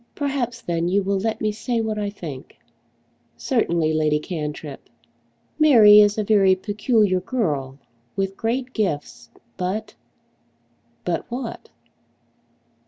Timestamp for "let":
1.19-1.41